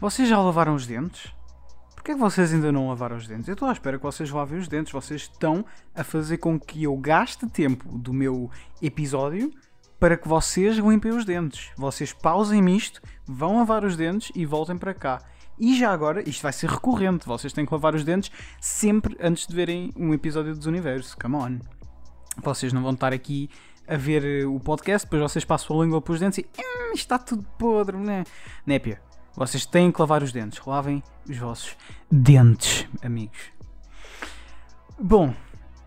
Vocês 0.00 0.26
já 0.26 0.40
lavaram 0.40 0.74
os 0.74 0.86
dentes? 0.86 1.30
Porquê 1.94 2.12
é 2.12 2.14
que 2.14 2.20
vocês 2.20 2.54
ainda 2.54 2.72
não 2.72 2.88
lavaram 2.88 3.18
os 3.18 3.28
dentes? 3.28 3.46
Eu 3.48 3.52
estou 3.52 3.68
à 3.68 3.72
espera 3.72 3.98
que 3.98 4.02
vocês 4.02 4.30
lavem 4.30 4.58
os 4.58 4.66
dentes. 4.66 4.94
Vocês 4.94 5.20
estão 5.20 5.62
a 5.94 6.02
fazer 6.02 6.38
com 6.38 6.58
que 6.58 6.84
eu 6.84 6.96
gaste 6.96 7.46
tempo 7.50 7.98
do 7.98 8.10
meu 8.10 8.50
episódio 8.80 9.52
para 9.98 10.16
que 10.16 10.26
vocês 10.26 10.78
limpem 10.78 11.12
os 11.12 11.26
dentes. 11.26 11.70
Vocês 11.76 12.14
pausem 12.14 12.74
isto, 12.74 13.02
vão 13.26 13.58
lavar 13.58 13.84
os 13.84 13.94
dentes 13.94 14.32
e 14.34 14.46
voltem 14.46 14.78
para 14.78 14.94
cá. 14.94 15.20
E 15.58 15.78
já 15.78 15.92
agora, 15.92 16.26
isto 16.26 16.40
vai 16.40 16.54
ser 16.54 16.70
recorrente. 16.70 17.26
Vocês 17.26 17.52
têm 17.52 17.66
que 17.66 17.72
lavar 17.74 17.94
os 17.94 18.02
dentes 18.02 18.30
sempre 18.58 19.18
antes 19.20 19.46
de 19.46 19.54
verem 19.54 19.92
um 19.94 20.14
episódio 20.14 20.56
dos 20.56 20.64
Universo. 20.64 21.14
Come 21.20 21.36
on. 21.36 21.58
Vocês 22.42 22.72
não 22.72 22.82
vão 22.82 22.92
estar 22.92 23.12
aqui 23.12 23.50
a 23.86 23.96
ver 23.98 24.46
o 24.46 24.58
podcast, 24.58 25.04
depois 25.04 25.30
vocês 25.30 25.44
passam 25.44 25.78
a 25.78 25.84
língua 25.84 26.00
para 26.00 26.14
os 26.14 26.20
dentes 26.20 26.38
e 26.38 26.46
hum, 26.58 26.92
está 26.94 27.18
tudo 27.18 27.44
podre, 27.58 27.98
né? 27.98 28.24
Népia, 28.64 29.02
vocês 29.34 29.64
têm 29.64 29.92
que 29.92 30.00
lavar 30.00 30.22
os 30.22 30.32
dentes. 30.32 30.64
Lavem 30.66 31.02
os 31.28 31.36
vossos 31.36 31.76
dentes, 32.10 32.86
amigos. 33.02 33.52
Bom, 34.98 35.34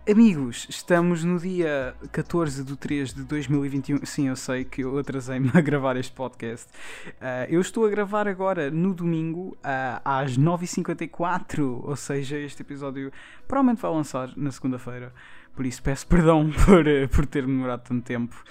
amigos, 0.09 0.66
estamos 0.69 1.23
no 1.23 1.39
dia 1.39 1.95
14 2.11 2.63
de 2.63 2.75
3 2.75 3.13
de 3.13 3.23
2021. 3.23 4.05
Sim, 4.05 4.29
eu 4.29 4.35
sei 4.35 4.63
que 4.63 4.83
eu 4.83 4.97
atrasei-me 4.97 5.52
a 5.53 5.61
gravar 5.61 5.97
este 5.97 6.11
podcast. 6.13 6.67
Uh, 7.07 7.47
eu 7.49 7.61
estou 7.61 7.85
a 7.85 7.89
gravar 7.89 8.27
agora 8.27 8.71
no 8.71 8.93
domingo 8.93 9.57
uh, 9.57 10.02
às 10.03 10.38
9h54, 10.38 11.81
ou 11.83 11.95
seja, 11.95 12.38
este 12.38 12.61
episódio 12.61 13.11
provavelmente 13.47 13.81
vai 13.81 13.91
lançar 13.91 14.35
na 14.35 14.52
segunda-feira. 14.52 15.13
Por 15.56 15.66
isso 15.66 15.82
peço 15.82 16.06
perdão 16.08 16.50
por, 16.52 16.86
por 17.09 17.26
ter 17.26 17.46
demorado 17.46 17.82
tanto 17.82 18.04
tempo 18.04 18.44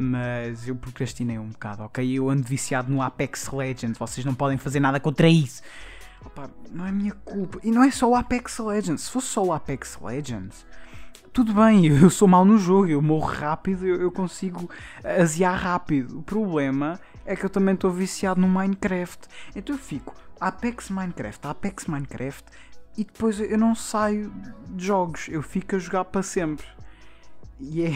mas 0.00 0.68
eu 0.68 0.76
procrastinei 0.76 1.40
um 1.40 1.48
bocado, 1.48 1.82
ok? 1.82 2.08
Eu 2.16 2.30
ando 2.30 2.44
viciado 2.44 2.88
no 2.88 3.02
Apex 3.02 3.50
Legends, 3.50 3.98
vocês 3.98 4.24
não 4.24 4.32
podem 4.32 4.56
fazer 4.56 4.78
nada 4.78 5.00
contra 5.00 5.28
isso. 5.28 5.60
Opa, 6.24 6.48
não 6.70 6.86
é 6.86 6.92
minha 6.92 7.14
culpa. 7.24 7.58
E 7.64 7.70
não 7.72 7.82
é 7.82 7.90
só 7.90 8.08
o 8.08 8.14
Apex 8.14 8.60
Legends. 8.60 9.02
Se 9.02 9.10
fosse 9.10 9.26
só 9.26 9.42
o 9.42 9.52
Apex 9.52 9.98
Legends, 10.00 10.64
tudo 11.32 11.52
bem, 11.52 11.86
eu 12.00 12.10
sou 12.10 12.28
mau 12.28 12.44
no 12.44 12.58
jogo, 12.58 12.86
eu 12.86 13.02
morro 13.02 13.26
rápido, 13.26 13.86
eu 13.86 14.12
consigo 14.12 14.70
aziar 15.02 15.60
rápido. 15.60 16.20
O 16.20 16.22
problema 16.22 17.00
é 17.26 17.34
que 17.34 17.44
eu 17.44 17.50
também 17.50 17.74
estou 17.74 17.90
viciado 17.90 18.40
no 18.40 18.48
Minecraft. 18.48 19.26
Então 19.56 19.74
eu 19.74 19.80
fico 19.80 20.14
Apex 20.40 20.90
Minecraft, 20.90 21.44
Apex 21.48 21.86
Minecraft, 21.86 22.44
e 22.98 23.04
depois 23.04 23.38
eu 23.38 23.56
não 23.56 23.76
saio 23.76 24.32
de 24.70 24.84
jogos, 24.84 25.28
eu 25.28 25.40
fico 25.40 25.76
a 25.76 25.78
jogar 25.78 26.04
para 26.06 26.20
sempre. 26.20 26.66
E 27.60 27.84
é, 27.84 27.92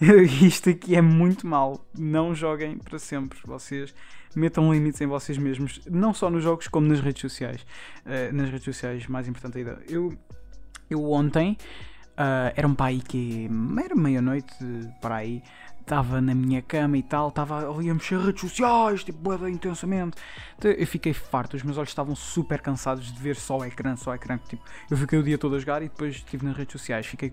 isto 0.44 0.68
aqui 0.68 0.94
é 0.94 1.00
muito 1.00 1.46
mal. 1.46 1.82
Não 1.98 2.34
joguem 2.34 2.76
para 2.76 2.98
sempre. 2.98 3.38
Vocês 3.46 3.94
metam 4.36 4.70
limites 4.70 5.00
em 5.00 5.06
vocês 5.06 5.38
mesmos, 5.38 5.80
não 5.90 6.12
só 6.12 6.28
nos 6.28 6.42
jogos 6.42 6.68
como 6.68 6.86
nas 6.86 7.00
redes 7.00 7.22
sociais. 7.22 7.62
Uh, 8.04 8.34
nas 8.34 8.50
redes 8.50 8.64
sociais, 8.64 9.06
mais 9.06 9.26
importante 9.26 9.58
ainda. 9.58 9.82
Eu, 9.88 10.12
eu 10.90 11.10
ontem, 11.10 11.56
uh, 12.12 12.52
era 12.54 12.68
um 12.68 12.74
pai 12.74 13.00
que 13.06 13.48
era 13.82 13.96
meia-noite 13.96 14.54
para 15.00 15.16
aí, 15.16 15.42
estava 15.88 16.20
na 16.20 16.34
minha 16.34 16.60
cama 16.60 16.98
e 16.98 17.02
tal, 17.02 17.28
estava 17.28 17.66
ali 17.66 17.88
a 17.88 17.94
mexer 17.94 18.18
redes 18.18 18.42
sociais, 18.42 19.02
tipo, 19.02 19.48
intensamente. 19.48 20.18
Então, 20.58 20.70
eu 20.70 20.86
fiquei 20.86 21.14
farto, 21.14 21.56
os 21.56 21.62
meus 21.62 21.78
olhos 21.78 21.88
estavam 21.88 22.14
super 22.14 22.60
cansados 22.60 23.10
de 23.10 23.18
ver 23.18 23.36
só 23.36 23.58
o 23.58 23.64
ecrã, 23.64 23.96
só 23.96 24.10
o 24.10 24.14
ecrã. 24.14 24.38
Tipo, 24.46 24.62
eu 24.90 24.96
fiquei 24.98 25.18
o 25.18 25.22
dia 25.22 25.38
todo 25.38 25.56
a 25.56 25.58
jogar 25.58 25.80
e 25.82 25.88
depois 25.88 26.16
estive 26.16 26.44
nas 26.44 26.54
redes 26.54 26.72
sociais, 26.72 27.06
fiquei 27.06 27.32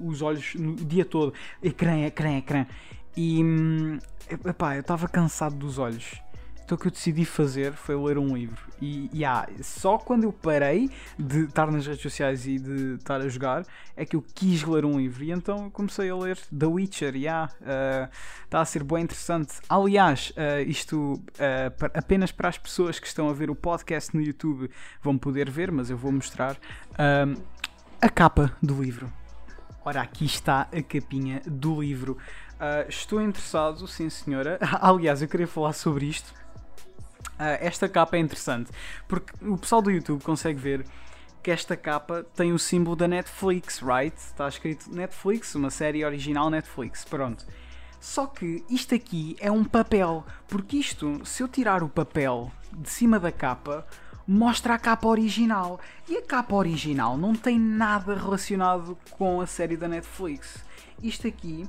os 0.00 0.22
olhos 0.22 0.54
no 0.54 0.74
dia 0.74 1.04
todo, 1.04 1.34
ecrã, 1.62 2.06
ecrã, 2.06 2.38
ecrã. 2.38 2.66
E, 3.14 3.44
hum, 3.44 3.98
epá, 4.30 4.76
eu 4.76 4.80
estava 4.80 5.06
cansado 5.06 5.54
dos 5.56 5.78
olhos. 5.78 6.22
Então 6.64 6.76
o 6.76 6.80
que 6.80 6.86
eu 6.86 6.90
decidi 6.90 7.24
fazer 7.24 7.72
foi 7.72 7.96
ler 7.96 8.18
um 8.18 8.36
livro. 8.36 8.60
E 8.80 9.10
yeah, 9.14 9.46
só 9.62 9.98
quando 9.98 10.24
eu 10.24 10.32
parei 10.32 10.90
de 11.18 11.44
estar 11.44 11.70
nas 11.70 11.86
redes 11.86 12.02
sociais 12.02 12.46
e 12.46 12.58
de 12.58 12.94
estar 12.94 13.20
a 13.20 13.28
jogar 13.28 13.64
é 13.96 14.04
que 14.04 14.16
eu 14.16 14.24
quis 14.34 14.62
ler 14.62 14.84
um 14.84 14.98
livro. 14.98 15.24
E 15.24 15.30
então 15.30 15.64
eu 15.64 15.70
comecei 15.70 16.08
a 16.08 16.16
ler 16.16 16.38
The 16.56 16.66
Witcher. 16.66 17.14
Yeah, 17.14 17.52
uh, 17.60 18.10
está 18.44 18.60
a 18.60 18.64
ser 18.64 18.84
bem 18.84 19.02
interessante. 19.02 19.54
Aliás, 19.68 20.32
uh, 20.36 20.62
isto 20.68 21.14
uh, 21.14 21.90
apenas 21.94 22.32
para 22.32 22.48
as 22.48 22.58
pessoas 22.58 22.98
que 22.98 23.06
estão 23.06 23.28
a 23.28 23.32
ver 23.32 23.50
o 23.50 23.54
podcast 23.54 24.16
no 24.16 24.22
YouTube 24.22 24.70
vão 25.02 25.18
poder 25.18 25.50
ver, 25.50 25.70
mas 25.70 25.90
eu 25.90 25.96
vou 25.96 26.12
mostrar 26.12 26.56
a 28.00 28.08
capa 28.08 28.56
do 28.62 28.82
livro. 28.82 29.12
Ora, 29.84 30.00
aqui 30.00 30.24
está 30.24 30.68
a 30.72 30.82
capinha 30.82 31.42
do 31.44 31.80
livro. 31.80 32.16
Uh, 32.54 32.88
estou 32.88 33.20
interessado, 33.20 33.86
sim 33.88 34.08
senhora. 34.08 34.58
Aliás, 34.80 35.22
eu 35.22 35.28
queria 35.28 35.48
falar 35.48 35.72
sobre 35.72 36.06
isto 36.06 36.32
Uh, 36.34 36.41
esta 37.60 37.88
capa 37.88 38.16
é 38.16 38.20
interessante 38.20 38.70
porque 39.08 39.32
o 39.44 39.58
pessoal 39.58 39.82
do 39.82 39.90
YouTube 39.90 40.22
consegue 40.22 40.58
ver 40.58 40.86
que 41.42 41.50
esta 41.50 41.76
capa 41.76 42.24
tem 42.36 42.52
o 42.52 42.58
símbolo 42.58 42.94
da 42.94 43.08
Netflix, 43.08 43.80
right? 43.82 44.16
Está 44.16 44.48
escrito 44.48 44.88
Netflix, 44.90 45.54
uma 45.54 45.70
série 45.70 46.04
original 46.04 46.48
Netflix. 46.48 47.04
Pronto. 47.04 47.44
Só 48.00 48.26
que 48.26 48.64
isto 48.70 48.94
aqui 48.94 49.36
é 49.40 49.50
um 49.50 49.64
papel, 49.64 50.24
porque 50.48 50.76
isto, 50.76 51.20
se 51.24 51.42
eu 51.42 51.48
tirar 51.48 51.82
o 51.82 51.88
papel 51.88 52.50
de 52.72 52.88
cima 52.88 53.18
da 53.18 53.32
capa, 53.32 53.86
mostra 54.26 54.74
a 54.74 54.78
capa 54.78 55.08
original. 55.08 55.80
E 56.08 56.16
a 56.16 56.22
capa 56.22 56.54
original 56.54 57.16
não 57.16 57.34
tem 57.34 57.58
nada 57.58 58.14
relacionado 58.14 58.96
com 59.10 59.40
a 59.40 59.46
série 59.46 59.76
da 59.76 59.88
Netflix. 59.88 60.58
Isto 61.02 61.26
aqui 61.26 61.68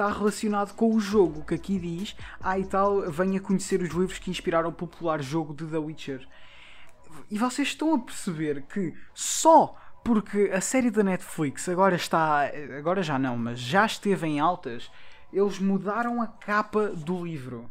está 0.00 0.10
relacionado 0.10 0.72
com 0.74 0.94
o 0.94 1.00
jogo, 1.00 1.44
que 1.44 1.54
aqui 1.54 1.78
diz, 1.78 2.16
ah 2.40 2.58
e 2.58 2.64
tal, 2.64 3.02
venha 3.10 3.38
conhecer 3.38 3.82
os 3.82 3.90
livros 3.90 4.18
que 4.18 4.30
inspiraram 4.30 4.70
o 4.70 4.72
popular 4.72 5.22
jogo 5.22 5.52
de 5.52 5.66
The 5.66 5.76
Witcher. 5.76 6.26
E 7.30 7.36
vocês 7.36 7.68
estão 7.68 7.92
a 7.94 7.98
perceber 7.98 8.62
que 8.62 8.94
só 9.12 9.76
porque 10.02 10.50
a 10.54 10.60
série 10.62 10.90
da 10.90 11.02
Netflix 11.02 11.68
agora 11.68 11.96
está, 11.96 12.50
agora 12.78 13.02
já 13.02 13.18
não, 13.18 13.36
mas 13.36 13.60
já 13.60 13.84
esteve 13.84 14.26
em 14.26 14.40
altas, 14.40 14.90
eles 15.30 15.58
mudaram 15.58 16.22
a 16.22 16.26
capa 16.26 16.88
do 16.88 17.22
livro. 17.22 17.70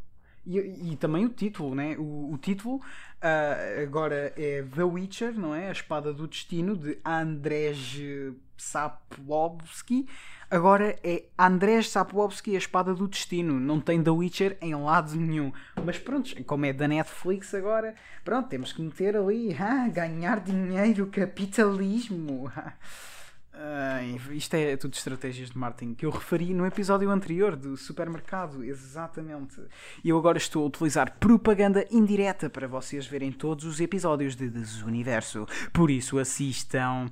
E, 0.49 0.93
e, 0.93 0.95
também 0.95 1.25
o 1.25 1.29
título, 1.29 1.75
né? 1.75 1.95
O, 1.99 2.33
o 2.33 2.37
título 2.39 2.77
uh, 2.77 3.83
agora 3.83 4.33
é 4.35 4.63
The 4.63 4.83
Witcher, 4.83 5.39
não 5.39 5.53
é? 5.53 5.69
A 5.69 5.71
Espada 5.71 6.11
do 6.11 6.27
Destino 6.27 6.75
de 6.75 6.97
Andrzej 7.05 8.33
Sapkowski. 8.57 10.07
Agora 10.49 10.97
é 11.03 11.25
Andrzej 11.37 11.83
Sapkowski, 11.83 12.55
A 12.55 12.57
Espada 12.57 12.95
do 12.95 13.07
Destino. 13.07 13.59
Não 13.59 13.79
tem 13.79 14.01
The 14.01 14.09
Witcher 14.09 14.57
em 14.59 14.73
lado 14.73 15.15
nenhum. 15.15 15.53
Mas 15.85 15.99
pronto, 15.99 16.43
como 16.45 16.65
é 16.65 16.73
da 16.73 16.87
Netflix 16.87 17.53
agora, 17.53 17.93
pronto, 18.25 18.49
temos 18.49 18.73
que 18.73 18.81
meter 18.81 19.15
ali, 19.15 19.55
ah, 19.59 19.87
ganhar 19.87 20.39
dinheiro, 20.39 21.05
capitalismo. 21.07 22.51
Uh, 23.59 24.31
isto 24.31 24.53
é 24.53 24.77
tudo 24.77 24.93
estratégias 24.93 25.49
de 25.49 25.57
marketing 25.57 25.93
que 25.93 26.05
eu 26.05 26.09
referi 26.09 26.53
no 26.53 26.65
episódio 26.65 27.09
anterior 27.09 27.57
do 27.57 27.75
supermercado, 27.75 28.63
exatamente. 28.63 29.59
E 30.01 30.07
eu 30.07 30.17
agora 30.17 30.37
estou 30.37 30.63
a 30.63 30.67
utilizar 30.67 31.17
propaganda 31.19 31.85
indireta 31.91 32.49
para 32.49 32.69
vocês 32.69 33.05
verem 33.05 33.33
todos 33.33 33.65
os 33.65 33.81
episódios 33.81 34.33
de 34.33 34.47
Desuniverso. 34.49 35.45
Por 35.73 35.91
isso 35.91 36.17
assistam. 36.17 37.07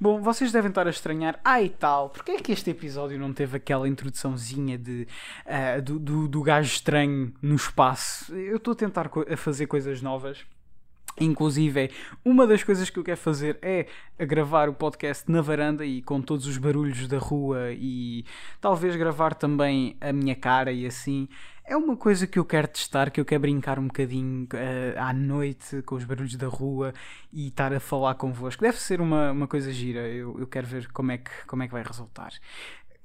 Bom, 0.00 0.20
vocês 0.20 0.50
devem 0.50 0.70
estar 0.70 0.88
a 0.88 0.90
estranhar, 0.90 1.40
e 1.62 1.68
tal, 1.68 2.10
porque 2.10 2.32
é 2.32 2.40
que 2.40 2.50
este 2.50 2.68
episódio 2.68 3.16
não 3.16 3.32
teve 3.32 3.56
aquela 3.56 3.88
introduçãozinha 3.88 4.76
de, 4.76 5.06
uh, 5.46 5.80
do, 5.80 6.00
do, 6.00 6.28
do 6.28 6.42
gajo 6.42 6.68
estranho 6.68 7.32
no 7.40 7.54
espaço? 7.54 8.34
Eu 8.34 8.56
estou 8.56 8.72
a 8.72 8.76
tentar 8.76 9.08
a 9.30 9.36
fazer 9.36 9.68
coisas 9.68 10.02
novas 10.02 10.44
Inclusive, 11.18 11.90
uma 12.24 12.46
das 12.46 12.62
coisas 12.62 12.90
que 12.90 12.98
eu 12.98 13.04
quero 13.04 13.16
fazer 13.16 13.58
é 13.62 13.86
gravar 14.18 14.68
o 14.68 14.74
podcast 14.74 15.30
na 15.30 15.40
varanda 15.40 15.84
e 15.84 16.02
com 16.02 16.20
todos 16.20 16.46
os 16.46 16.58
barulhos 16.58 17.08
da 17.08 17.18
rua 17.18 17.72
e 17.72 18.24
talvez 18.60 18.94
gravar 18.96 19.34
também 19.34 19.96
a 20.00 20.12
minha 20.12 20.34
cara 20.34 20.72
e 20.72 20.86
assim. 20.86 21.28
É 21.68 21.76
uma 21.76 21.96
coisa 21.96 22.28
que 22.28 22.38
eu 22.38 22.44
quero 22.44 22.68
testar, 22.68 23.10
que 23.10 23.20
eu 23.20 23.24
quero 23.24 23.40
brincar 23.40 23.76
um 23.76 23.88
bocadinho 23.88 24.44
uh, 24.44 25.00
à 25.00 25.12
noite 25.12 25.82
com 25.82 25.96
os 25.96 26.04
barulhos 26.04 26.36
da 26.36 26.46
rua 26.46 26.94
e 27.32 27.48
estar 27.48 27.72
a 27.72 27.80
falar 27.80 28.14
convosco. 28.14 28.62
Deve 28.62 28.78
ser 28.78 29.00
uma, 29.00 29.32
uma 29.32 29.48
coisa 29.48 29.72
gira, 29.72 30.06
eu, 30.08 30.38
eu 30.38 30.46
quero 30.46 30.64
ver 30.64 30.86
como 30.92 31.10
é, 31.10 31.18
que, 31.18 31.30
como 31.44 31.64
é 31.64 31.66
que 31.66 31.72
vai 31.72 31.82
resultar. 31.82 32.30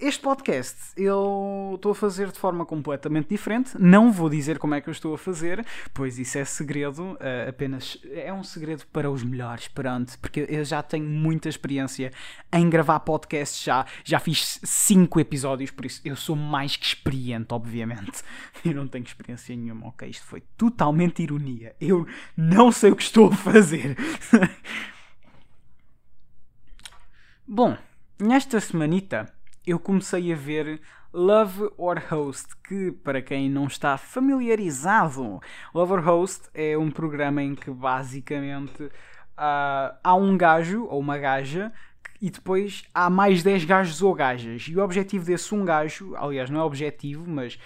Este 0.01 0.19
podcast 0.19 0.75
eu 0.97 1.73
estou 1.75 1.91
a 1.91 1.95
fazer 1.95 2.31
de 2.31 2.39
forma 2.39 2.65
completamente 2.65 3.29
diferente. 3.29 3.77
Não 3.77 4.11
vou 4.11 4.31
dizer 4.31 4.57
como 4.57 4.73
é 4.73 4.81
que 4.81 4.89
eu 4.89 4.91
estou 4.91 5.13
a 5.13 5.17
fazer, 5.17 5.63
pois 5.93 6.17
isso 6.17 6.39
é 6.39 6.43
segredo, 6.43 7.11
uh, 7.11 7.47
apenas 7.47 7.99
é 8.09 8.33
um 8.33 8.43
segredo 8.43 8.83
para 8.87 9.11
os 9.11 9.21
melhores, 9.21 9.67
pronto, 9.67 10.17
porque 10.17 10.47
eu 10.49 10.65
já 10.65 10.81
tenho 10.81 11.07
muita 11.07 11.49
experiência 11.49 12.11
em 12.51 12.67
gravar 12.67 13.01
podcasts 13.01 13.63
já. 13.63 13.85
Já 14.03 14.19
fiz 14.19 14.59
5 14.63 15.19
episódios, 15.19 15.69
por 15.69 15.85
isso 15.85 16.01
eu 16.03 16.15
sou 16.15 16.35
mais 16.35 16.75
que 16.75 16.85
experiente, 16.87 17.53
obviamente. 17.53 18.23
Eu 18.65 18.73
não 18.73 18.87
tenho 18.87 19.05
experiência 19.05 19.55
nenhuma, 19.55 19.89
ok? 19.89 20.09
Isto 20.09 20.25
foi 20.25 20.41
totalmente 20.57 21.21
ironia. 21.21 21.75
Eu 21.79 22.07
não 22.35 22.71
sei 22.71 22.89
o 22.89 22.95
que 22.95 23.03
estou 23.03 23.27
a 23.27 23.35
fazer. 23.35 23.95
Bom, 27.47 27.77
nesta 28.19 28.59
semanita 28.59 29.31
eu 29.65 29.79
comecei 29.79 30.31
a 30.31 30.35
ver 30.35 30.81
Love 31.13 31.69
or 31.77 32.01
Host, 32.09 32.55
que 32.63 32.91
para 32.91 33.21
quem 33.21 33.49
não 33.49 33.65
está 33.65 33.97
familiarizado, 33.97 35.41
Love 35.73 35.93
or 35.93 35.99
Host 35.99 36.49
é 36.53 36.77
um 36.77 36.89
programa 36.89 37.43
em 37.43 37.53
que 37.53 37.69
basicamente 37.69 38.83
uh, 38.83 39.97
há 40.03 40.15
um 40.15 40.37
gajo 40.37 40.85
ou 40.85 40.99
uma 40.99 41.17
gaja 41.17 41.71
e 42.21 42.29
depois 42.29 42.83
há 42.93 43.09
mais 43.09 43.43
10 43.43 43.65
gajos 43.65 44.01
ou 44.01 44.13
gajas. 44.13 44.67
E 44.69 44.77
o 44.77 44.83
objetivo 44.83 45.25
desse 45.25 45.53
um 45.53 45.65
gajo, 45.65 46.15
aliás, 46.15 46.49
não 46.49 46.61
é 46.61 46.63
objetivo, 46.63 47.27
mas 47.27 47.59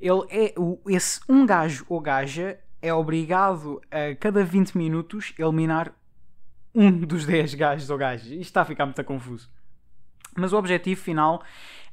ele 0.00 0.22
é 0.30 0.54
esse 0.88 1.20
um 1.28 1.44
gajo 1.44 1.84
ou 1.88 2.00
gaja 2.00 2.58
é 2.80 2.92
obrigado 2.92 3.80
a 3.90 4.14
cada 4.16 4.44
20 4.44 4.76
minutos 4.76 5.32
eliminar 5.38 5.92
um 6.74 6.90
dos 6.90 7.24
10 7.24 7.54
gajos 7.54 7.90
ou 7.90 7.98
gajas. 7.98 8.26
Isto 8.26 8.40
está 8.40 8.62
a 8.62 8.64
ficar 8.64 8.84
muito 8.84 9.02
confuso. 9.04 9.48
Mas 10.36 10.52
o 10.52 10.56
objetivo 10.56 11.00
final 11.00 11.42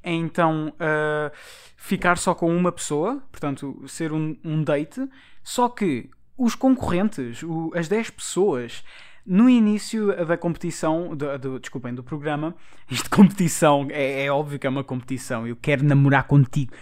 é 0.03 0.11
então 0.11 0.69
uh, 0.69 1.31
ficar 1.75 2.17
só 2.17 2.33
com 2.33 2.55
uma 2.55 2.71
pessoa, 2.71 3.21
portanto, 3.31 3.83
ser 3.87 4.11
um, 4.11 4.35
um 4.43 4.63
date. 4.63 5.07
Só 5.43 5.69
que 5.69 6.09
os 6.37 6.55
concorrentes, 6.55 7.43
o, 7.43 7.71
as 7.75 7.87
10 7.87 8.11
pessoas, 8.11 8.83
no 9.25 9.49
início 9.49 10.07
da 10.25 10.37
competição, 10.37 11.15
do, 11.15 11.37
do, 11.37 11.59
desculpem, 11.59 11.93
do 11.93 12.03
programa, 12.03 12.55
isto 12.89 13.05
de 13.05 13.09
competição, 13.09 13.87
é, 13.89 14.25
é 14.25 14.31
óbvio 14.31 14.57
que 14.57 14.67
é 14.67 14.69
uma 14.69 14.83
competição, 14.83 15.45
eu 15.45 15.55
quero 15.55 15.83
namorar 15.83 16.23
contigo 16.23 16.73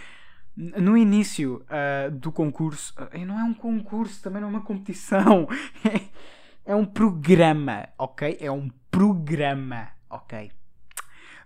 no 0.58 0.96
início 0.96 1.64
uh, 1.66 2.10
do 2.10 2.32
concurso, 2.32 2.92
uh, 2.98 3.26
não 3.26 3.38
é 3.38 3.44
um 3.44 3.54
concurso, 3.54 4.20
também 4.20 4.40
não 4.40 4.48
é 4.48 4.50
uma 4.50 4.60
competição, 4.60 5.46
é 6.66 6.74
um 6.74 6.84
programa, 6.84 7.88
ok? 7.96 8.36
É 8.40 8.50
um 8.50 8.68
programa, 8.90 9.88
ok? 10.10 10.50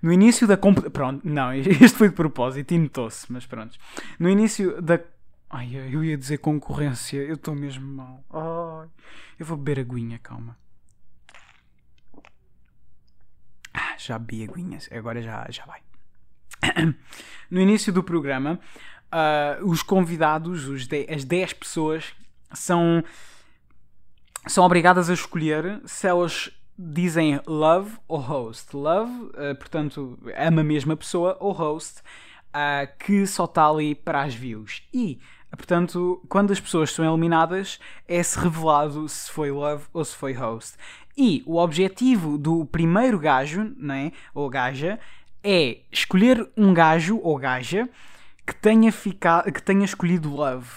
No 0.03 0.13
início 0.13 0.47
da 0.49 0.57
competição. 0.57 0.91
Pronto, 0.91 1.21
não, 1.27 1.53
este 1.55 1.91
foi 1.91 2.09
de 2.09 2.15
propósito 2.15 2.75
e 2.75 2.79
notou-se, 2.79 3.33
mas 3.33 3.47
pronto. 3.47 3.79
No 4.19 4.29
início 4.29 4.83
da. 4.83 4.99
Ai, 5.49 5.71
eu 5.75 6.03
ia 6.03 6.17
dizer 6.17 6.39
concorrência, 6.39 7.19
eu 7.19 7.35
estou 7.35 7.55
mesmo 7.55 7.87
mal. 7.87 8.25
Ai, 8.31 8.89
eu 9.39 9.47
vou 9.47 9.57
beber 9.57 9.81
aguinha, 9.81 10.19
calma. 10.19 10.57
Ah, 13.73 13.95
já 13.97 14.19
bebi 14.19 14.45
aguinhas, 14.45 14.89
agora 14.91 15.23
já, 15.23 15.47
já 15.51 15.65
vai. 15.65 15.81
No 17.51 17.61
início 17.61 17.93
do 17.93 18.03
programa, 18.03 18.59
uh, 19.13 19.65
os 19.67 19.83
convidados, 19.83 20.67
os 20.67 20.87
de, 20.87 21.07
as 21.11 21.25
10 21.25 21.53
pessoas, 21.55 22.15
são, 22.53 23.05
são 24.47 24.65
obrigadas 24.65 25.11
a 25.11 25.15
escolher 25.15 25.81
se 25.85 26.07
elas 26.07 26.51
dizem 26.79 27.41
love 27.47 27.97
ou 28.09 28.19
host. 28.19 28.77
Love, 28.77 29.11
uh, 29.11 29.55
portanto, 29.59 30.19
ama 30.37 30.61
a 30.61 30.65
mesma 30.65 30.97
pessoa, 30.97 31.37
ou 31.41 31.53
host, 31.53 32.01
uh, 32.49 32.89
que 32.99 33.27
só 33.27 33.45
está 33.45 33.69
ali 33.69 33.95
para 33.95 34.23
as 34.23 34.35
views. 34.35 34.83
E, 34.93 35.19
portanto, 35.51 36.23
quando 36.29 36.53
as 36.53 36.61
pessoas 36.61 36.93
são 36.93 37.05
eliminadas, 37.05 37.79
é-se 38.07 38.39
revelado 38.39 39.09
se 39.09 39.31
foi 39.31 39.51
love 39.51 39.85
ou 39.93 40.05
se 40.05 40.17
foi 40.17 40.33
host. 40.33 40.77
E 41.17 41.43
o 41.47 41.57
objetivo 41.57 42.39
do 42.39 42.65
primeiro 42.65 43.19
gajo, 43.19 43.75
né, 43.77 44.13
ou 44.35 44.49
gaja, 44.49 44.99
é 45.45 45.79
escolher 45.91 46.49
um 46.57 46.73
gajo 46.73 47.21
ou 47.23 47.37
gaja 47.37 47.89
que 48.47 48.55
tenha, 48.55 48.91
ficado, 48.93 49.53
que 49.53 49.63
tenha 49.63 49.85
escolhido 49.85 50.31
Love. 50.31 50.69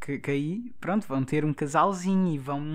Que, 0.00 0.18
que 0.18 0.30
aí, 0.30 0.72
pronto, 0.80 1.06
vão 1.06 1.22
ter 1.22 1.44
um 1.44 1.52
casalzinho 1.52 2.34
e 2.34 2.38
vão. 2.38 2.74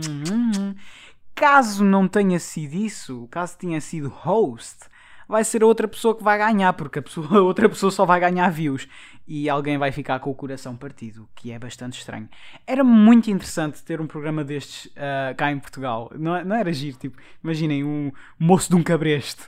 Caso 1.37 1.85
não 1.85 2.07
tenha 2.07 2.39
sido 2.39 2.73
isso, 2.73 3.27
caso 3.29 3.55
tenha 3.59 3.79
sido 3.79 4.09
host, 4.09 4.89
vai 5.29 5.43
ser 5.43 5.61
a 5.61 5.67
outra 5.67 5.87
pessoa 5.87 6.17
que 6.17 6.23
vai 6.23 6.35
ganhar, 6.35 6.73
porque 6.73 6.97
a, 6.97 7.01
pessoa, 7.01 7.27
a 7.37 7.41
outra 7.45 7.69
pessoa 7.69 7.91
só 7.91 8.05
vai 8.05 8.19
ganhar 8.19 8.49
views 8.49 8.87
e 9.27 9.47
alguém 9.47 9.77
vai 9.77 9.91
ficar 9.91 10.19
com 10.19 10.31
o 10.31 10.33
coração 10.33 10.75
partido, 10.75 11.29
que 11.35 11.51
é 11.51 11.59
bastante 11.59 11.99
estranho. 11.99 12.27
Era 12.65 12.83
muito 12.83 13.29
interessante 13.29 13.83
ter 13.83 14.01
um 14.01 14.07
programa 14.07 14.43
destes 14.43 14.87
uh, 14.87 15.35
cá 15.37 15.51
em 15.51 15.59
Portugal. 15.59 16.11
Não, 16.15 16.43
não 16.43 16.55
era 16.55 16.73
giro, 16.73 16.97
tipo, 16.97 17.21
imaginem 17.43 17.83
um 17.83 18.11
moço 18.39 18.71
de 18.71 18.75
um 18.75 18.81
cabreste 18.81 19.43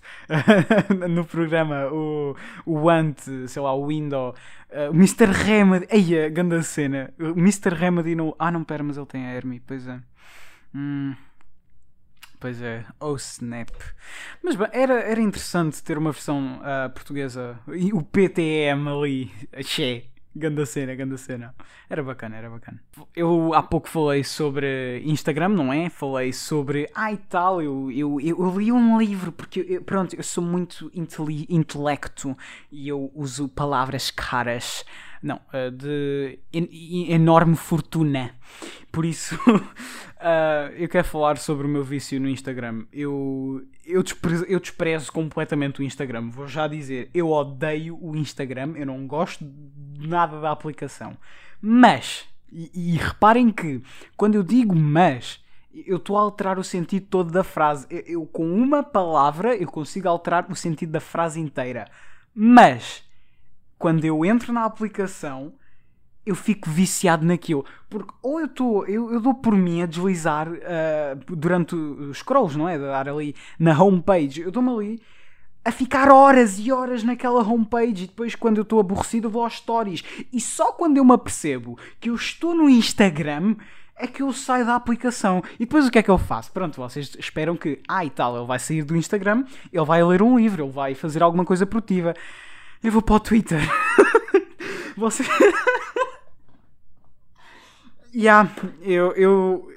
no 1.09 1.25
programa, 1.25 1.87
o, 1.91 2.35
o 2.67 2.87
Ant, 2.87 3.19
sei 3.47 3.61
lá, 3.63 3.73
o 3.73 3.87
Window, 3.87 4.35
uh, 4.69 4.91
o 4.91 4.93
Mr. 4.93 5.25
Remedy, 5.25 5.87
aí 5.89 6.25
a 6.25 6.29
grande 6.29 6.61
cena, 6.63 7.11
o 7.19 7.29
Mr. 7.29 7.73
Remedy 7.73 8.13
no. 8.13 8.35
Ah, 8.37 8.51
não, 8.51 8.63
pera, 8.63 8.83
mas 8.83 8.95
ele 8.95 9.07
tem 9.07 9.25
a 9.25 9.33
Hermie, 9.33 9.59
pois 9.65 9.87
é. 9.87 9.99
Hum. 10.75 11.15
Pois 12.39 12.61
é, 12.61 12.85
oh 13.01 13.15
snap. 13.17 13.69
Mas 14.41 14.55
bem, 14.55 14.69
era, 14.71 15.01
era 15.01 15.19
interessante 15.19 15.83
ter 15.83 15.97
uma 15.97 16.13
versão 16.13 16.61
uh, 16.61 16.89
portuguesa 16.89 17.59
e 17.67 17.91
o 17.91 18.01
PTM 18.01 18.87
ali, 18.87 19.31
axé, 19.51 20.05
ganda 20.33 20.65
cena, 20.65 20.95
ganda 20.95 21.17
cena. 21.17 21.53
Era 21.89 22.01
bacana, 22.01 22.37
era 22.37 22.49
bacana. 22.49 22.81
Eu 23.13 23.53
há 23.53 23.61
pouco 23.61 23.89
falei 23.89 24.23
sobre 24.23 25.01
Instagram, 25.03 25.49
não 25.49 25.73
é? 25.73 25.89
Falei 25.89 26.31
sobre. 26.31 26.89
E 26.95 27.17
tal, 27.17 27.61
eu, 27.61 27.91
eu, 27.91 28.21
eu, 28.21 28.57
li 28.57 28.71
um 28.71 28.97
livro, 28.97 29.33
porque 29.33 29.65
eu, 29.67 29.81
pronto, 29.83 30.15
eu 30.15 30.23
sou 30.23 30.43
muito 30.43 30.89
intelecto 30.93 32.37
e 32.71 32.87
eu 32.87 33.11
uso 33.13 33.49
palavras 33.49 34.11
caras. 34.11 34.85
Não, 35.21 35.37
uh, 35.53 35.71
de 35.71 36.39
en 36.53 37.11
enorme 37.11 37.55
fortuna. 37.55 38.35
Por 38.91 39.05
isso, 39.05 39.35
uh, 39.35 40.71
eu 40.77 40.87
quero 40.87 41.07
falar 41.07 41.37
sobre 41.37 41.67
o 41.67 41.69
meu 41.69 41.83
vício 41.83 42.19
no 42.19 42.29
Instagram. 42.29 42.85
Eu, 42.91 43.61
eu, 43.85 44.01
desprezo, 44.01 44.45
eu 44.45 44.59
desprezo 44.59 45.11
completamente 45.11 45.81
o 45.81 45.83
Instagram. 45.83 46.29
Vou 46.29 46.47
já 46.47 46.67
dizer, 46.67 47.09
eu 47.13 47.29
odeio 47.29 47.97
o 48.01 48.15
Instagram, 48.15 48.73
eu 48.75 48.85
não 48.85 49.05
gosto 49.05 49.45
nada 49.97 50.39
da 50.39 50.51
aplicação. 50.51 51.17
Mas, 51.61 52.25
e, 52.51 52.71
e 52.73 52.97
reparem 52.97 53.51
que 53.51 53.81
quando 54.15 54.35
eu 54.35 54.43
digo 54.43 54.73
mas, 54.73 55.43
eu 55.85 55.97
estou 55.97 56.17
a 56.17 56.21
alterar 56.21 56.57
o 56.57 56.63
sentido 56.63 57.07
todo 57.07 57.31
da 57.31 57.43
frase. 57.43 57.85
Eu, 57.89 57.99
eu, 57.99 58.25
com 58.25 58.49
uma 58.49 58.81
palavra, 58.81 59.55
eu 59.55 59.67
consigo 59.67 60.07
alterar 60.07 60.49
o 60.49 60.55
sentido 60.55 60.93
da 60.93 61.01
frase 61.01 61.39
inteira. 61.39 61.85
Mas 62.33 63.03
quando 63.79 64.03
eu 64.03 64.25
entro 64.25 64.51
na 64.51 64.65
aplicação, 64.65 65.53
eu 66.25 66.35
fico 66.35 66.69
viciado 66.69 67.25
naquilo. 67.25 67.65
Porque 67.89 68.13
ou 68.21 68.39
eu 68.39 68.45
estou, 68.45 68.85
eu, 68.85 69.11
eu, 69.13 69.21
dou 69.21 69.33
por 69.33 69.55
mim 69.55 69.81
a 69.81 69.85
deslizar 69.85 70.49
uh, 70.49 71.35
durante 71.35 71.73
os 71.73 72.17
scrolls, 72.17 72.57
não 72.57 72.67
é? 72.67 72.77
Dar 72.77 73.07
ali 73.07 73.33
na 73.57 73.81
homepage. 73.81 74.41
Eu 74.41 74.51
dou-me 74.51 74.69
ali 74.69 75.01
a 75.63 75.71
ficar 75.71 76.11
horas 76.11 76.59
e 76.59 76.71
horas 76.71 77.03
naquela 77.03 77.41
homepage 77.41 78.03
e 78.03 78.07
depois 78.07 78.35
quando 78.35 78.57
eu 78.57 78.63
estou 78.63 78.79
aborrecido 78.79 79.29
vou 79.29 79.43
aos 79.43 79.55
stories. 79.55 80.03
E 80.31 80.41
só 80.41 80.71
quando 80.73 80.97
eu 80.97 81.05
me 81.05 81.13
apercebo 81.13 81.77
que 81.99 82.09
eu 82.09 82.15
estou 82.15 82.53
no 82.53 82.69
Instagram 82.69 83.55
é 83.95 84.07
que 84.07 84.21
eu 84.21 84.31
saio 84.31 84.65
da 84.65 84.75
aplicação. 84.75 85.43
E 85.55 85.59
depois 85.59 85.85
o 85.85 85.91
que 85.91 85.99
é 85.99 86.03
que 86.03 86.09
eu 86.09 86.17
faço? 86.17 86.51
Pronto, 86.51 86.77
vocês 86.77 87.15
esperam 87.19 87.57
que, 87.57 87.79
ah 87.87 88.05
e 88.05 88.09
tal, 88.09 88.37
ele 88.37 88.45
vai 88.45 88.57
sair 88.57 88.83
do 88.83 88.95
Instagram, 88.95 89.43
ele 89.71 89.85
vai 89.85 90.03
ler 90.03 90.21
um 90.21 90.39
livro, 90.39 90.63
ele 90.63 90.71
vai 90.71 90.95
fazer 90.95 91.21
alguma 91.21 91.43
coisa 91.43 91.65
produtiva. 91.65 92.13
Eu 92.81 92.91
vou 92.91 93.01
para 93.01 93.15
o 93.15 93.19
Twitter. 93.19 93.59
Você. 94.95 95.23
yeah, 98.15 98.49
eu, 98.81 99.11
eu, 99.13 99.71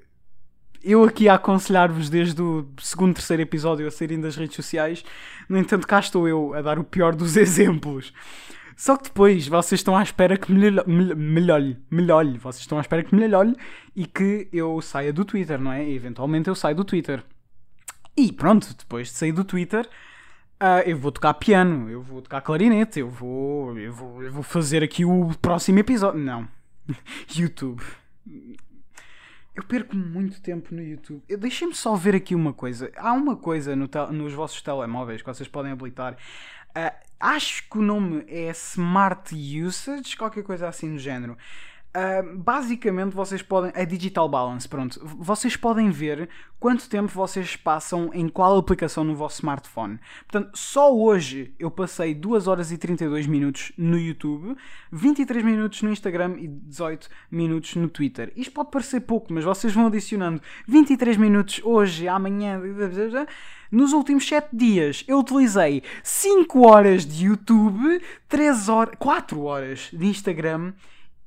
eu 0.82 1.04
aqui 1.04 1.28
a 1.28 1.34
aconselhar-vos 1.34 2.08
desde 2.08 2.40
o 2.40 2.68
segundo, 2.78 3.14
terceiro 3.14 3.42
episódio 3.42 3.86
a 3.86 3.90
saírem 3.90 4.20
das 4.20 4.36
redes 4.36 4.54
sociais. 4.54 5.04
No 5.48 5.58
entanto, 5.58 5.86
cá 5.86 5.98
estou 5.98 6.28
eu 6.28 6.54
a 6.54 6.62
dar 6.62 6.78
o 6.78 6.84
pior 6.84 7.14
dos 7.14 7.34
exemplos. 7.36 8.12
Só 8.76 8.96
que 8.96 9.04
depois 9.04 9.46
vocês 9.46 9.80
estão 9.80 9.96
à 9.96 10.02
espera 10.02 10.36
que 10.36 10.50
melhore, 10.50 11.78
melhore, 11.90 12.38
vocês 12.38 12.62
estão 12.62 12.78
à 12.78 12.80
espera 12.80 13.02
que 13.02 13.14
melhore 13.14 13.54
e 13.94 14.06
que 14.06 14.48
eu 14.52 14.80
saia 14.80 15.12
do 15.12 15.24
Twitter, 15.24 15.60
não 15.60 15.72
é? 15.72 15.84
E 15.84 15.94
eventualmente 15.94 16.48
eu 16.48 16.54
saio 16.54 16.76
do 16.76 16.84
Twitter. 16.84 17.22
E 18.16 18.32
pronto, 18.32 18.74
depois 18.76 19.08
de 19.08 19.14
sair 19.14 19.32
do 19.32 19.44
Twitter, 19.44 19.88
Uh, 20.62 20.88
eu 20.88 20.96
vou 20.96 21.10
tocar 21.10 21.34
piano, 21.34 21.90
eu 21.90 22.00
vou 22.00 22.22
tocar 22.22 22.40
clarinete, 22.40 23.00
eu 23.00 23.10
vou, 23.10 23.76
eu 23.76 23.92
vou, 23.92 24.22
eu 24.22 24.30
vou 24.30 24.44
fazer 24.44 24.80
aqui 24.80 25.04
o 25.04 25.30
próximo 25.42 25.80
episódio. 25.80 26.20
Não. 26.20 26.48
YouTube. 27.34 27.82
Eu 29.56 29.64
perco 29.64 29.96
muito 29.96 30.40
tempo 30.40 30.72
no 30.72 30.80
YouTube. 30.80 31.20
Deixem-me 31.36 31.74
só 31.74 31.96
ver 31.96 32.14
aqui 32.14 32.32
uma 32.32 32.52
coisa. 32.52 32.92
Há 32.96 33.12
uma 33.12 33.34
coisa 33.34 33.74
no 33.74 33.90
nos 34.12 34.32
vossos 34.34 34.62
telemóveis 34.62 35.20
que 35.20 35.26
vocês 35.26 35.48
podem 35.48 35.72
habilitar. 35.72 36.16
Uh, 36.76 36.94
acho 37.18 37.68
que 37.68 37.78
o 37.78 37.82
nome 37.82 38.24
é 38.28 38.48
Smart 38.50 39.34
Usage, 39.34 40.16
qualquer 40.16 40.44
coisa 40.44 40.68
assim 40.68 40.92
do 40.92 40.98
género. 40.98 41.36
Uh, 41.94 42.38
basicamente, 42.38 43.14
vocês 43.14 43.42
podem. 43.42 43.70
É 43.74 43.84
Digital 43.84 44.26
Balance, 44.26 44.66
pronto. 44.66 44.98
Vocês 45.04 45.56
podem 45.56 45.90
ver 45.90 46.26
quanto 46.58 46.88
tempo 46.88 47.12
vocês 47.12 47.54
passam 47.54 48.10
em 48.14 48.30
qual 48.30 48.56
aplicação 48.56 49.04
no 49.04 49.14
vosso 49.14 49.36
smartphone. 49.36 50.00
Portanto, 50.26 50.56
só 50.56 50.94
hoje 50.94 51.54
eu 51.58 51.70
passei 51.70 52.14
2 52.14 52.46
horas 52.46 52.72
e 52.72 52.78
32 52.78 53.26
minutos 53.26 53.72
no 53.76 53.98
YouTube, 53.98 54.56
23 54.90 55.44
minutos 55.44 55.82
no 55.82 55.90
Instagram 55.90 56.36
e 56.38 56.48
18 56.48 57.10
minutos 57.30 57.76
no 57.76 57.90
Twitter. 57.90 58.32
Isto 58.34 58.52
pode 58.52 58.70
parecer 58.70 59.00
pouco, 59.00 59.30
mas 59.30 59.44
vocês 59.44 59.74
vão 59.74 59.88
adicionando 59.88 60.40
23 60.66 61.18
minutos 61.18 61.60
hoje, 61.62 62.08
amanhã. 62.08 62.58
Nos 63.70 63.92
últimos 63.92 64.26
7 64.26 64.48
dias 64.50 65.04
eu 65.06 65.18
utilizei 65.18 65.82
5 66.02 66.66
horas 66.66 67.04
de 67.04 67.26
YouTube, 67.26 68.00
3 68.30 68.68
horas, 68.70 68.94
4 68.98 69.42
horas 69.42 69.90
de 69.92 70.06
Instagram 70.06 70.72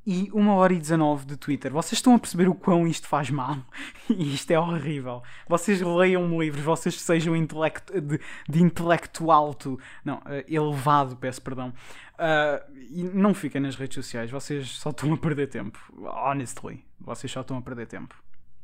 e 0.05 0.29
1 0.33 0.49
hora 0.49 0.73
e 0.73 0.79
19 0.79 1.25
de 1.25 1.37
Twitter. 1.37 1.71
Vocês 1.71 1.93
estão 1.93 2.13
a 2.13 2.19
perceber 2.19 2.47
o 2.47 2.53
quão 2.53 2.85
isto 2.85 3.07
faz 3.07 3.29
mal? 3.29 3.57
Isto 4.09 4.51
é 4.51 4.59
horrível. 4.59 5.23
Vocês 5.47 5.81
leiam 5.81 6.39
livros, 6.39 6.63
vocês 6.63 7.01
sejam 7.01 7.35
intelecto, 7.35 7.99
de, 7.99 8.19
de 8.47 8.61
intelecto 8.61 9.31
alto, 9.31 9.79
não, 10.03 10.17
uh, 10.17 10.43
elevado, 10.47 11.15
peço 11.15 11.41
perdão. 11.41 11.73
Uh, 12.13 12.61
e 12.89 13.03
não 13.03 13.33
fiquem 13.33 13.59
nas 13.59 13.75
redes 13.75 13.95
sociais, 13.95 14.29
vocês 14.29 14.69
só 14.69 14.91
estão 14.91 15.11
a 15.13 15.17
perder 15.17 15.47
tempo. 15.47 15.79
Honestly, 15.97 16.85
vocês 16.99 17.31
só 17.31 17.41
estão 17.41 17.57
a 17.57 17.61
perder 17.61 17.87
tempo. 17.87 18.15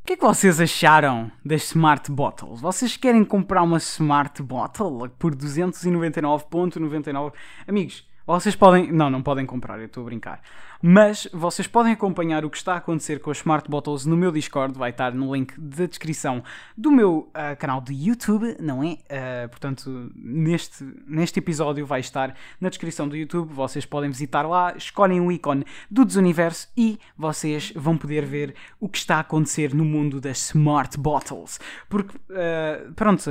O 0.04 0.06
que 0.06 0.14
é 0.14 0.18
que 0.18 0.24
vocês 0.24 0.60
acharam 0.60 1.32
das 1.46 1.64
Smart 1.66 2.12
Bottles? 2.12 2.60
Vocês 2.60 2.98
querem 2.98 3.24
comprar 3.24 3.62
uma 3.62 3.78
Smart 3.78 4.42
Bottle 4.42 5.10
por 5.18 5.36
299,99? 5.36 7.34
Amigos, 7.68 8.08
vocês 8.26 8.56
podem. 8.56 8.92
Não, 8.92 9.10
não 9.10 9.22
podem 9.22 9.46
comprar, 9.46 9.80
eu 9.80 9.86
estou 9.86 10.04
a 10.04 10.06
brincar. 10.06 10.42
Mas 10.82 11.28
vocês 11.32 11.68
podem 11.68 11.94
acompanhar 11.94 12.44
o 12.44 12.50
que 12.50 12.58
está 12.58 12.74
a 12.74 12.78
acontecer 12.78 13.20
com 13.20 13.30
as 13.30 13.38
Smart 13.38 13.70
Bottles 13.70 14.06
no 14.06 14.18
meu 14.18 14.32
Discord, 14.32 14.76
vai 14.76 14.90
estar 14.90 15.14
no 15.14 15.36
link 15.36 15.54
da 15.60 15.86
descrição 15.86 16.44
do 16.76 16.92
meu 16.92 17.30
uh, 17.30 17.56
canal 17.60 17.80
de 17.80 17.94
YouTube, 17.94 18.58
não 18.60 18.84
é? 18.84 18.94
Uh, 18.94 19.50
portanto, 19.50 20.12
neste, 20.16 20.84
neste 21.08 21.38
episódio 21.38 21.86
vai 21.86 22.00
estar 22.00 22.36
na 22.60 22.70
descrição 22.70 23.08
do 23.08 23.16
YouTube, 23.16 23.54
vocês 23.54 23.86
podem 23.86 24.10
visitar 24.10 24.42
lá, 24.42 24.74
escolhem 24.76 25.22
o 25.22 25.32
ícone 25.32 25.66
do 25.90 26.04
Desuniverso 26.04 26.68
e 26.76 26.98
vocês 27.16 27.72
vão 27.76 27.96
poder 27.96 28.26
ver 28.26 28.56
o 28.80 28.90
que 28.90 28.98
está 28.98 29.18
a 29.18 29.20
acontecer 29.20 29.76
no 29.76 29.86
mundo 29.86 30.20
das 30.20 30.48
Smart 30.48 30.98
Bottles. 30.98 31.60
Porque, 31.90 32.18
uh, 32.18 32.92
pronto, 32.94 33.24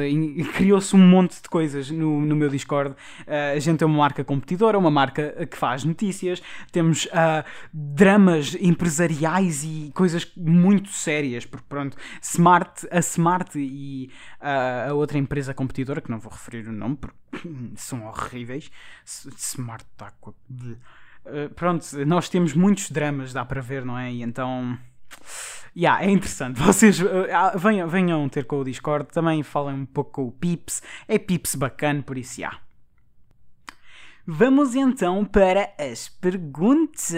criou-se 0.54 0.94
um 0.94 1.00
monte 1.00 1.42
de 1.42 1.48
coisas 1.48 1.90
no, 1.90 2.20
no 2.20 2.36
meu 2.36 2.48
Discord. 2.48 2.94
a 3.26 3.58
gente 3.58 3.82
é 3.82 3.86
uma 3.86 3.98
marca 3.98 4.22
competidora, 4.22 4.78
uma 4.78 4.90
marca 4.90 5.46
que 5.50 5.56
faz 5.56 5.82
notícias, 5.82 6.40
temos 6.70 7.08
a 7.12 7.39
dramas 7.72 8.54
empresariais 8.60 9.64
e 9.64 9.90
coisas 9.94 10.30
muito 10.36 10.90
sérias, 10.90 11.44
porque 11.44 11.66
pronto, 11.68 11.96
Smart, 12.22 12.86
a 12.90 12.98
Smart 13.00 13.58
e 13.58 14.10
uh, 14.40 14.90
a 14.90 14.94
outra 14.94 15.18
empresa 15.18 15.54
competidora, 15.54 16.00
que 16.00 16.10
não 16.10 16.18
vou 16.18 16.32
referir 16.32 16.66
o 16.68 16.72
nome 16.72 16.96
porque 16.96 17.16
são 17.76 18.06
horríveis, 18.06 18.70
Smart 19.04 19.84
está 19.92 20.10
com. 20.20 20.30
Uh, 20.30 21.50
pronto, 21.54 21.84
nós 22.06 22.28
temos 22.28 22.54
muitos 22.54 22.90
dramas, 22.90 23.32
dá 23.32 23.44
para 23.44 23.60
ver, 23.60 23.84
não 23.84 23.98
é? 23.98 24.12
E 24.12 24.22
então. 24.22 24.78
Yeah, 25.76 26.04
é 26.04 26.10
interessante. 26.10 26.58
Vocês 26.60 27.00
uh, 27.00 27.06
venham, 27.56 27.88
venham 27.88 28.28
ter 28.28 28.44
com 28.44 28.60
o 28.60 28.64
Discord, 28.64 29.08
também 29.12 29.42
falem 29.42 29.76
um 29.76 29.86
pouco 29.86 30.10
com 30.10 30.26
o 30.26 30.32
Pips. 30.32 30.82
É 31.06 31.18
Pips 31.18 31.54
bacana, 31.54 32.02
por 32.02 32.18
isso, 32.18 32.40
yeah. 32.40 32.58
Vamos 34.32 34.76
então 34.76 35.24
para 35.24 35.72
as 35.76 36.08
perguntas. 36.08 37.10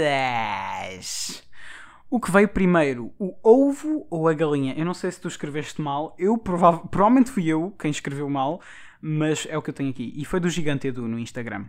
O 2.09 2.19
que 2.19 2.31
veio 2.31 2.49
primeiro, 2.49 3.13
o 3.19 3.37
ovo 3.43 4.07
ou 4.09 4.29
a 4.29 4.33
galinha? 4.33 4.73
Eu 4.79 4.87
não 4.87 4.95
sei 4.95 5.11
se 5.11 5.21
tu 5.21 5.29
escreveste 5.29 5.83
mal, 5.83 6.17
eu 6.19 6.39
prova 6.39 6.79
provavelmente 6.79 7.31
fui 7.31 7.47
eu 7.47 7.71
quem 7.79 7.91
escreveu 7.91 8.31
mal, 8.31 8.63
mas 8.99 9.47
é 9.51 9.59
o 9.59 9.63
que 9.63 9.69
eu 9.69 9.75
tenho 9.75 9.91
aqui. 9.91 10.11
E 10.17 10.25
foi 10.25 10.41
do 10.41 10.49
Gigante 10.49 10.89
Edu 10.89 11.07
no 11.07 11.19
Instagram. 11.19 11.67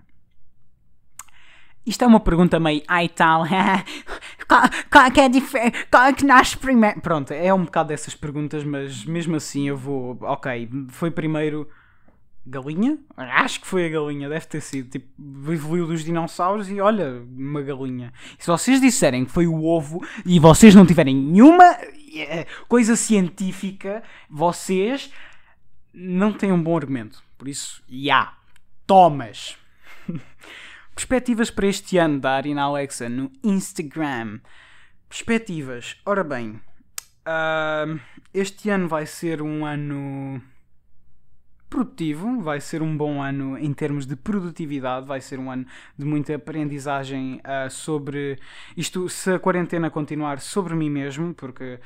Isto 1.86 2.06
é 2.06 2.08
uma 2.08 2.22
pergunta 2.22 2.58
meio 2.58 2.82
ai 2.88 3.10
tal, 3.10 3.44
qual, 4.48 4.62
qual, 4.90 5.12
que 5.12 5.20
é 5.20 5.30
qual 5.92 6.04
é 6.04 6.14
que 6.14 6.26
nasce 6.26 6.58
primeiro? 6.58 7.02
Pronto, 7.02 7.34
é 7.34 7.54
um 7.54 7.66
bocado 7.66 7.90
dessas 7.90 8.16
perguntas, 8.16 8.64
mas 8.64 9.04
mesmo 9.04 9.36
assim 9.36 9.68
eu 9.68 9.76
vou, 9.76 10.18
ok, 10.22 10.70
foi 10.88 11.12
primeiro 11.12 11.68
galinha? 12.46 12.98
Acho 13.16 13.62
que 13.62 13.68
foi 13.68 13.86
a 13.86 13.90
galinha, 13.90 14.30
deve 14.30 14.46
ter 14.46 14.62
sido. 14.62 14.90
Tipo, 14.90 15.08
evoluiu 15.52 15.88
dos 15.88 16.04
dinossauros 16.04 16.70
e 16.70 16.80
olha, 16.82 17.24
uma 17.36 17.62
galinha. 17.62 18.14
E 18.38 18.44
se 18.44 18.48
vocês 18.48 18.82
disserem 18.82 19.26
que 19.26 19.32
foi 19.32 19.48
o 19.48 19.64
ovo 19.64 20.06
e 20.26 20.40
vocês 20.40 20.76
não 20.76 20.86
tiverem 20.86 21.16
nenhuma 21.16 21.78
eh, 22.16 22.46
coisa 22.68 22.96
científica, 22.96 24.04
vocês 24.30 25.12
não 25.94 26.34
têm 26.34 26.52
um 26.52 26.62
bom 26.62 26.76
argumento. 26.76 27.24
Por 27.38 27.48
isso, 27.48 27.82
já. 27.88 27.96
Yeah, 27.96 28.38
tomas. 28.86 29.58
Perspectivas 30.96 31.50
para 31.50 31.68
este 31.68 31.98
ano 31.98 32.20
da 32.20 32.32
Arina 32.32 32.64
Alexa 32.64 33.10
no 33.10 33.32
Instagram. 33.44 34.40
Perspectivas. 35.10 35.98
Ora 36.06 36.24
bem, 36.24 36.60
uh, 37.28 38.00
este 38.34 38.70
ano 38.70 38.88
vai 38.88 39.06
ser 39.06 39.42
um 39.42 39.66
ano 39.66 40.42
produtivo, 41.74 42.40
vai 42.40 42.62
ser 42.62 42.84
um 42.84 42.96
bom 42.96 43.20
ano 43.20 43.58
em 43.58 43.74
termos 43.74 44.06
de 44.06 44.16
produtividade, 44.16 45.08
vai 45.08 45.20
ser 45.20 45.40
um 45.40 45.50
ano 45.50 45.66
de 45.98 46.06
muita 46.06 46.36
aprendizagem 46.36 47.42
uh, 47.42 47.68
sobre 47.68 48.38
isto, 48.78 49.10
se 49.10 49.32
a 49.32 49.40
quarentena 49.40 49.90
continuar, 49.90 50.40
sobre 50.40 50.76
mim 50.76 50.92
mesmo, 50.92 51.34
porque 51.34 51.80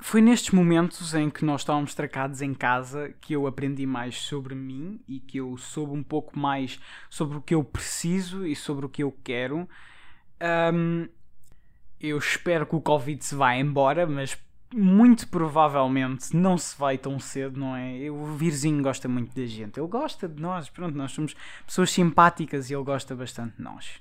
foi 0.00 0.22
nestes 0.22 0.50
momentos 0.50 1.14
em 1.14 1.28
que 1.28 1.44
nós 1.44 1.60
estávamos 1.60 1.94
tracados 1.94 2.40
em 2.40 2.54
casa 2.54 3.14
que 3.20 3.34
eu 3.34 3.46
aprendi 3.46 3.84
mais 3.84 4.16
sobre 4.22 4.54
mim 4.54 4.98
e 5.06 5.20
que 5.20 5.36
eu 5.36 5.58
soube 5.58 5.92
um 5.92 6.02
pouco 6.02 6.38
mais 6.38 6.80
sobre 7.10 7.36
o 7.36 7.42
que 7.42 7.54
eu 7.54 7.62
preciso 7.62 8.46
e 8.46 8.56
sobre 8.56 8.86
o 8.86 8.88
que 8.88 9.02
eu 9.02 9.14
quero. 9.22 9.68
Um, 10.72 11.06
eu 12.00 12.16
espero 12.16 12.64
que 12.64 12.76
o 12.76 12.80
Covid 12.80 13.22
se 13.22 13.34
vá 13.34 13.54
embora, 13.56 14.06
mas 14.06 14.38
muito 14.74 15.28
provavelmente 15.28 16.36
não 16.36 16.58
se 16.58 16.76
vai 16.76 16.98
tão 16.98 17.18
cedo, 17.18 17.58
não 17.58 17.76
é? 17.76 18.10
O 18.10 18.24
Virzinho 18.36 18.82
gosta 18.82 19.08
muito 19.08 19.34
da 19.34 19.46
gente. 19.46 19.78
Ele 19.78 19.88
gosta 19.88 20.28
de 20.28 20.40
nós, 20.40 20.68
pronto, 20.68 20.96
nós 20.96 21.12
somos 21.12 21.34
pessoas 21.64 21.90
simpáticas 21.90 22.70
e 22.70 22.74
ele 22.74 22.84
gosta 22.84 23.14
bastante 23.14 23.56
de 23.56 23.62
nós. 23.62 24.00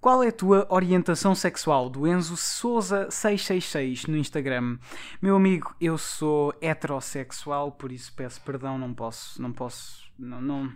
Qual 0.00 0.20
é 0.20 0.28
a 0.28 0.32
tua 0.32 0.66
orientação 0.68 1.32
sexual? 1.32 1.88
Do 1.88 2.08
Enzo 2.08 2.36
Souza 2.36 3.08
666 3.08 4.06
no 4.06 4.16
Instagram. 4.16 4.76
Meu 5.20 5.36
amigo, 5.36 5.76
eu 5.80 5.96
sou 5.96 6.52
heterossexual, 6.60 7.70
por 7.70 7.92
isso 7.92 8.12
peço 8.12 8.40
perdão, 8.40 8.76
não 8.76 8.92
posso, 8.92 9.40
não 9.40 9.52
posso, 9.52 10.10
não, 10.18 10.40
não 10.40 10.72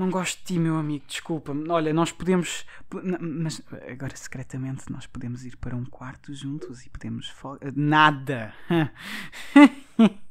não 0.00 0.08
gosto 0.08 0.38
de 0.38 0.44
ti, 0.44 0.58
meu 0.58 0.78
amigo, 0.78 1.04
desculpa-me. 1.06 1.68
Olha, 1.68 1.92
nós 1.92 2.10
podemos. 2.10 2.64
Mas 3.20 3.60
agora, 3.86 4.16
secretamente, 4.16 4.90
nós 4.90 5.06
podemos 5.06 5.44
ir 5.44 5.58
para 5.58 5.76
um 5.76 5.84
quarto 5.84 6.32
juntos 6.32 6.86
e 6.86 6.88
podemos. 6.88 7.30
Nada! 7.76 8.54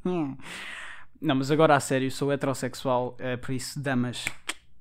Não, 1.22 1.34
mas 1.36 1.50
agora 1.50 1.76
a 1.76 1.80
sério, 1.80 2.10
sou 2.10 2.32
heterossexual, 2.32 3.14
uh, 3.20 3.38
por 3.38 3.52
isso, 3.52 3.78
damas, 3.78 4.24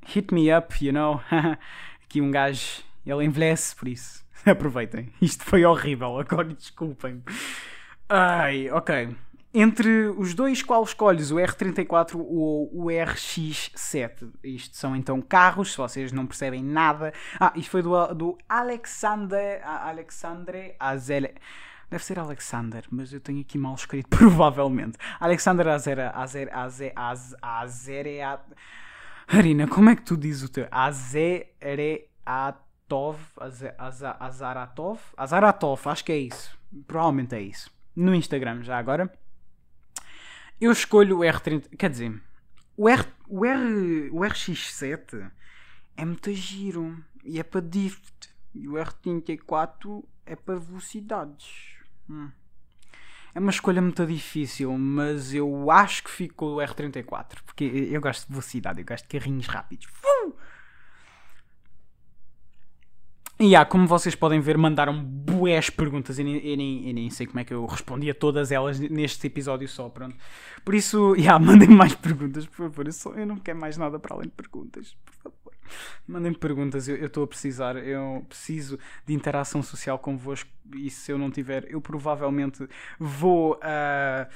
hit 0.07 0.33
me 0.33 0.49
up, 0.55 0.73
you 0.83 0.93
know? 0.93 1.21
Aqui 2.05 2.21
um 2.21 2.31
gajo, 2.31 2.81
ele 3.05 3.25
envelhece, 3.25 3.75
por 3.75 3.89
isso, 3.89 4.25
aproveitem. 4.47 5.11
Isto 5.21 5.43
foi 5.43 5.65
horrível, 5.65 6.17
agora 6.17 6.47
desculpem. 6.47 7.21
Ai, 8.07 8.71
ok. 8.71 9.13
Entre 9.51 10.07
os 10.09 10.35
dois, 10.35 10.61
qual 10.61 10.83
escolhes? 10.83 11.31
O 11.31 11.37
R34 11.37 12.15
ou 12.15 12.69
o 12.71 12.85
RX7? 12.85 14.29
Isto 14.43 14.77
são 14.77 14.95
então 14.95 15.19
carros, 15.21 15.71
se 15.71 15.77
vocês 15.77 16.11
não 16.11 16.27
percebem 16.27 16.63
nada. 16.63 17.11
Ah, 17.39 17.51
isto 17.55 17.71
foi 17.71 17.81
do, 17.81 18.13
do 18.13 18.37
Alexander. 18.47 19.59
Alexandre 19.65 20.75
Azele. 20.79 21.33
Deve 21.89 22.03
ser 22.05 22.19
Alexander, 22.19 22.85
mas 22.91 23.11
eu 23.11 23.19
tenho 23.19 23.41
aqui 23.41 23.57
mal 23.57 23.73
escrito, 23.73 24.07
provavelmente. 24.15 24.99
Alexander 25.19 25.67
Azera. 25.69 26.11
Azer, 26.11 26.55
Azer, 26.55 26.93
Az, 26.95 27.35
Azere. 27.41 28.19
Arina, 29.27 29.67
como 29.67 29.89
é 29.89 29.95
que 29.95 30.03
tu 30.03 30.15
dizes 30.15 30.43
o 30.43 30.49
teu? 30.49 30.67
Azereatov. 30.69 31.97
Azaratov? 34.19 34.99
Azaratov, 35.17 35.87
acho 35.87 36.05
que 36.05 36.11
é 36.11 36.17
isso. 36.19 36.55
Provavelmente 36.85 37.33
é 37.33 37.41
isso. 37.41 37.71
No 37.95 38.13
Instagram, 38.13 38.61
já 38.61 38.77
agora. 38.77 39.11
Eu 40.59 40.71
escolho 40.71 41.19
o 41.19 41.21
R30. 41.21 41.75
Quer 41.77 41.89
dizer, 41.89 42.21
o, 42.75 42.89
R, 42.89 43.05
o, 43.27 43.45
R, 43.45 44.09
o 44.11 44.19
RX7 44.19 45.31
é 45.95 46.05
muito 46.05 46.33
giro 46.33 47.01
e 47.23 47.39
é 47.39 47.43
para 47.43 47.61
drift. 47.61 48.29
E 48.53 48.67
o 48.67 48.73
R34 48.73 50.03
é 50.25 50.35
para 50.35 50.59
velocidades. 50.59 51.75
Hum. 52.09 52.29
É 53.33 53.39
uma 53.39 53.51
escolha 53.51 53.81
muito 53.81 54.05
difícil, 54.05 54.75
mas 54.77 55.33
eu 55.33 55.69
acho 55.69 56.03
que 56.03 56.09
fico 56.09 56.35
com 56.35 56.45
o 56.55 56.57
R34 56.57 57.43
porque 57.45 57.63
eu 57.63 58.01
gosto 58.01 58.25
de 58.25 58.31
velocidade, 58.31 58.81
eu 58.81 58.85
gosto 58.85 59.07
de 59.07 59.19
carrinhos 59.19 59.45
rápidos. 59.47 59.87
E 63.41 63.55
há, 63.55 63.63
como 63.63 63.87
vocês 63.87 64.15
podem 64.15 64.41
ver, 64.41 64.57
mandaram 64.57 65.01
bués 65.01 65.69
perguntas 65.69 66.19
e 66.19 66.23
nem, 66.25 66.45
eu 66.45 66.57
nem, 66.57 66.93
nem 66.93 67.09
sei 67.09 67.25
como 67.25 67.39
é 67.39 67.45
que 67.45 67.53
eu 67.53 67.65
respondi 67.65 68.09
a 68.09 68.13
todas 68.13 68.51
elas 68.51 68.77
neste 68.77 69.27
episódio 69.27 69.65
só, 69.65 69.87
pronto. 69.87 70.17
Por 70.65 70.75
isso, 70.75 71.15
yeah, 71.17 71.39
mandem 71.43 71.69
mais 71.69 71.95
perguntas, 71.95 72.45
por 72.45 72.57
favor. 72.57 72.85
Eu, 72.85 72.91
só, 72.91 73.13
eu 73.13 73.25
não 73.25 73.37
quero 73.37 73.57
mais 73.57 73.77
nada 73.77 73.97
para 73.97 74.13
além 74.13 74.27
de 74.27 74.33
perguntas, 74.33 74.93
por 75.05 75.13
favor. 75.13 75.53
Mandem 76.05 76.33
perguntas, 76.33 76.89
eu 76.89 77.05
estou 77.05 77.23
a 77.23 77.27
precisar, 77.27 77.77
eu 77.77 78.25
preciso 78.27 78.77
de 79.05 79.13
interação 79.13 79.63
social 79.63 79.97
convosco 79.97 80.49
e 80.75 80.89
se 80.89 81.09
eu 81.09 81.17
não 81.17 81.31
tiver, 81.31 81.65
eu 81.71 81.79
provavelmente 81.79 82.67
vou. 82.99 83.53
Uh... 83.53 84.29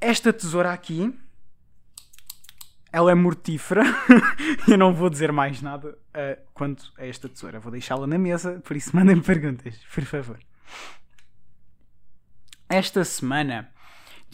Esta 0.00 0.32
tesoura 0.32 0.72
aqui 0.72 1.12
ela 2.94 3.10
é 3.10 3.14
mortífera. 3.14 3.82
eu 4.68 4.78
não 4.78 4.94
vou 4.94 5.10
dizer 5.10 5.32
mais 5.32 5.60
nada 5.60 5.88
uh, 5.88 6.40
quanto 6.54 6.92
a 6.96 7.04
esta 7.04 7.28
tesoura. 7.28 7.58
Vou 7.58 7.72
deixá-la 7.72 8.06
na 8.06 8.16
mesa, 8.16 8.62
por 8.64 8.76
isso 8.76 8.94
mandem-me 8.94 9.20
perguntas, 9.20 9.76
por 9.92 10.04
favor. 10.04 10.38
Esta 12.68 13.04
semana 13.04 13.68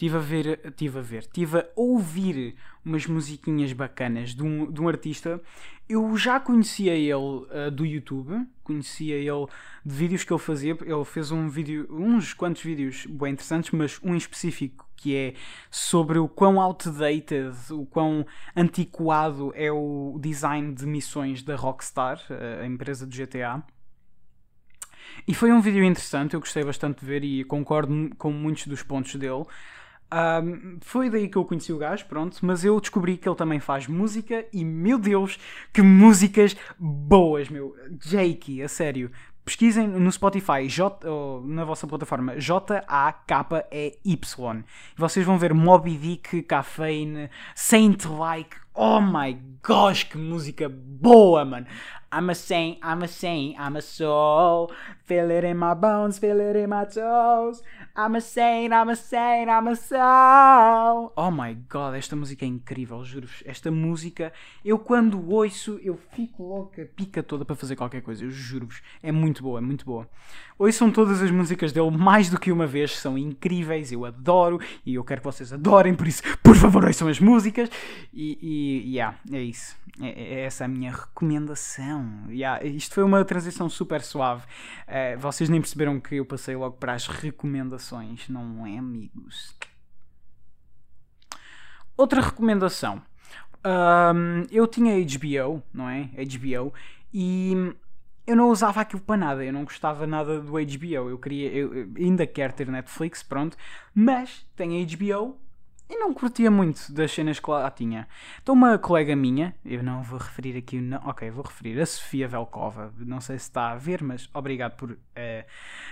Estive 0.01 0.17
a 0.17 0.19
ver, 0.19 0.59
estive 0.65 0.97
a 0.97 1.01
ver, 1.03 1.19
estive 1.19 1.59
a 1.59 1.67
ouvir 1.75 2.55
umas 2.83 3.05
musiquinhas 3.05 3.71
bacanas 3.71 4.33
de 4.33 4.41
um, 4.41 4.71
de 4.71 4.81
um 4.81 4.87
artista. 4.87 5.39
Eu 5.87 6.17
já 6.17 6.39
conhecia 6.39 6.95
ele 6.95 7.13
uh, 7.13 7.69
do 7.71 7.85
YouTube, 7.85 8.43
conhecia 8.63 9.13
ele 9.13 9.45
de 9.85 9.95
vídeos 9.95 10.23
que 10.23 10.33
ele 10.33 10.39
fazia. 10.39 10.75
Ele 10.81 11.05
fez 11.05 11.29
um 11.29 11.47
vídeo, 11.47 11.87
uns 11.91 12.33
quantos 12.33 12.63
vídeos 12.63 13.05
bem 13.05 13.33
interessantes, 13.33 13.69
mas 13.69 13.99
um 14.01 14.15
em 14.15 14.17
específico 14.17 14.89
que 14.95 15.15
é 15.15 15.33
sobre 15.69 16.17
o 16.17 16.27
quão 16.27 16.59
outdated, 16.59 17.55
o 17.69 17.85
quão 17.85 18.25
antiquado 18.55 19.53
é 19.53 19.71
o 19.71 20.17
design 20.19 20.73
de 20.73 20.87
missões 20.87 21.43
da 21.43 21.55
Rockstar, 21.55 22.19
a 22.59 22.65
empresa 22.65 23.05
do 23.05 23.15
GTA. 23.15 23.63
E 25.27 25.35
foi 25.35 25.51
um 25.51 25.61
vídeo 25.61 25.83
interessante, 25.83 26.33
eu 26.33 26.39
gostei 26.39 26.63
bastante 26.63 27.01
de 27.01 27.05
ver 27.05 27.23
e 27.23 27.43
concordo 27.43 28.09
com 28.17 28.31
muitos 28.31 28.65
dos 28.65 28.81
pontos 28.81 29.13
dele. 29.15 29.45
Um, 30.13 30.77
foi 30.81 31.09
daí 31.09 31.29
que 31.29 31.37
eu 31.37 31.45
conheci 31.45 31.71
o 31.71 31.77
gajo, 31.77 32.05
pronto, 32.05 32.37
mas 32.41 32.65
eu 32.65 32.79
descobri 32.81 33.15
que 33.17 33.29
ele 33.29 33.35
também 33.35 33.61
faz 33.61 33.87
música 33.87 34.45
e, 34.51 34.65
meu 34.65 34.99
Deus, 34.99 35.39
que 35.71 35.81
músicas 35.81 36.55
boas, 36.77 37.47
meu. 37.47 37.73
Jakey, 38.03 38.61
a 38.61 38.67
sério. 38.67 39.09
Pesquisem 39.43 39.87
no 39.87 40.11
Spotify, 40.11 40.67
J, 40.67 41.09
ou 41.09 41.41
na 41.41 41.63
vossa 41.63 41.87
plataforma, 41.87 42.39
J-A-K-E-Y. 42.39 43.95
E 44.97 44.99
vocês 44.99 45.25
vão 45.25 45.37
ver 45.37 45.53
Moby 45.53 45.97
Dick, 45.97 46.43
Caffeine, 46.43 47.29
Saint 47.55 48.05
Like. 48.05 48.57
Oh 48.73 49.01
my 49.01 49.37
gosh, 49.61 50.05
que 50.05 50.17
música 50.17 50.69
boa, 50.69 51.43
mano. 51.43 51.67
I'm 52.13 52.29
a 52.29 52.35
saint, 52.35 52.77
I'm 52.83 53.03
a 53.03 53.07
saint, 53.07 53.57
I'm 53.57 53.77
a 53.77 53.81
soul. 53.81 54.69
Feel 55.05 55.31
it 55.31 55.45
in 55.45 55.57
my 55.57 55.73
bones, 55.73 56.19
feel 56.19 56.39
it 56.41 56.57
in 56.57 56.69
my 56.69 56.85
toes. 56.85 57.61
I'm 57.95 58.15
a 58.15 58.21
saint, 58.21 58.73
I'm 58.73 58.89
a 58.89 58.95
saint, 58.95 59.49
I'm 59.49 59.67
a 59.67 59.75
soul. 59.75 61.13
Oh 61.15 61.31
my 61.31 61.53
god, 61.69 61.95
esta 61.95 62.15
música 62.15 62.43
é 62.43 62.47
incrível, 62.49 63.03
juro-vos. 63.05 63.41
Esta 63.45 63.71
música, 63.71 64.33
eu 64.63 64.77
quando 64.77 65.29
ouço, 65.29 65.79
eu 65.81 65.97
fico 66.11 66.43
louca, 66.43 66.85
pica 66.95 67.23
toda 67.23 67.45
para 67.45 67.55
fazer 67.55 67.77
qualquer 67.77 68.01
coisa, 68.01 68.25
eu 68.25 68.29
juro-vos. 68.29 68.81
É 69.01 69.11
muito 69.11 69.41
boa, 69.41 69.59
é 69.59 69.61
muito 69.61 69.85
boa. 69.85 70.07
Ouçam 70.59 70.91
todas 70.91 71.21
as 71.21 71.31
músicas 71.31 71.71
dele 71.71 71.91
mais 71.91 72.29
do 72.29 72.39
que 72.39 72.51
uma 72.51 72.67
vez, 72.67 72.97
são 72.97 73.17
incríveis, 73.17 73.91
eu 73.91 74.05
adoro 74.05 74.59
e 74.85 74.95
eu 74.95 75.03
quero 75.03 75.21
que 75.21 75.25
vocês 75.25 75.51
adorem, 75.51 75.95
por 75.95 76.07
isso, 76.07 76.21
por 76.43 76.55
favor, 76.55 76.85
ouçam 76.85 77.07
as 77.07 77.19
músicas. 77.19 77.69
E, 78.13 78.37
e 78.41 78.60
yeah, 78.61 79.17
é 79.31 79.41
isso. 79.41 79.75
É, 79.99 80.09
é 80.09 80.39
essa 80.41 80.65
a 80.65 80.67
minha 80.67 80.91
recomendação. 80.91 82.25
Yeah, 82.29 82.63
isto 82.65 82.95
foi 82.95 83.03
uma 83.03 83.23
transição 83.25 83.69
super 83.69 84.01
suave. 84.01 84.43
Uh, 84.87 85.19
vocês 85.19 85.49
nem 85.49 85.61
perceberam 85.61 85.99
que 85.99 86.15
eu 86.15 86.25
passei 86.25 86.55
logo 86.55 86.77
para 86.77 86.93
as 86.93 87.07
recomendações, 87.07 88.27
não 88.29 88.65
é, 88.65 88.77
amigos? 88.77 89.55
Outra 91.95 92.21
recomendação. 92.21 93.01
Um, 93.63 94.47
eu 94.51 94.65
tinha 94.65 94.95
HBO, 95.05 95.61
não 95.73 95.87
é? 95.87 96.09
HBO. 96.25 96.73
E 97.13 97.75
eu 98.25 98.35
não 98.35 98.49
usava 98.49 98.81
aquilo 98.81 99.01
para 99.01 99.17
nada. 99.17 99.43
Eu 99.43 99.53
não 99.53 99.63
gostava 99.63 100.07
nada 100.07 100.39
do 100.39 100.53
HBO. 100.53 101.09
Eu 101.09 101.17
queria. 101.17 101.49
Eu, 101.51 101.73
eu 101.73 101.89
ainda 101.97 102.25
quero 102.25 102.53
ter 102.53 102.67
Netflix, 102.67 103.21
pronto. 103.21 103.57
Mas 103.93 104.45
tenho 104.55 104.85
HBO 104.87 105.37
e 105.91 105.97
não 105.97 106.13
curtia 106.13 106.49
muito 106.49 106.89
das 106.93 107.11
cenas 107.11 107.37
que 107.37 107.49
lá 107.49 107.69
tinha. 107.69 108.07
Então, 108.41 108.55
uma 108.55 108.77
colega 108.77 109.13
minha, 109.13 109.53
eu 109.65 109.83
não 109.83 110.01
vou 110.01 110.17
referir 110.17 110.57
aqui, 110.57 110.79
não, 110.79 110.97
ok, 111.05 111.29
vou 111.29 111.43
referir 111.43 111.79
a 111.81 111.85
Sofia 111.85 112.29
Velkova, 112.29 112.93
não 112.97 113.19
sei 113.19 113.37
se 113.37 113.43
está 113.43 113.71
a 113.71 113.75
ver, 113.75 114.01
mas 114.01 114.29
obrigado 114.33 114.77
por 114.77 114.91
uh, 114.91 114.97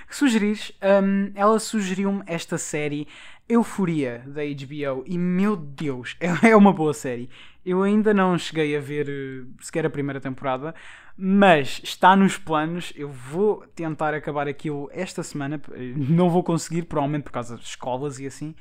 sugerir. 0.09 0.57
Um, 0.81 1.33
ela 1.35 1.59
sugeriu-me 1.59 2.23
esta 2.25 2.57
série 2.57 3.09
Euforia 3.49 4.23
da 4.25 4.41
HBO 4.41 5.03
e, 5.05 5.17
meu 5.17 5.57
Deus, 5.57 6.15
é, 6.21 6.29
é 6.51 6.55
uma 6.55 6.71
boa 6.71 6.93
série. 6.93 7.29
Eu 7.65 7.83
ainda 7.83 8.13
não 8.13 8.37
cheguei 8.37 8.77
a 8.77 8.79
ver 8.79 9.09
uh, 9.09 9.61
sequer 9.61 9.85
a 9.85 9.89
primeira 9.89 10.21
temporada, 10.21 10.73
mas 11.17 11.81
está 11.83 12.15
nos 12.15 12.37
planos. 12.37 12.93
Eu 12.95 13.09
vou 13.09 13.67
tentar 13.75 14.13
acabar 14.13 14.47
aquilo 14.47 14.89
esta 14.93 15.23
semana. 15.23 15.61
Não 15.97 16.29
vou 16.29 16.41
conseguir, 16.41 16.83
provavelmente 16.83 17.23
por 17.23 17.33
causa 17.33 17.57
das 17.57 17.65
escolas 17.65 18.17
e 18.17 18.25
assim 18.25 18.55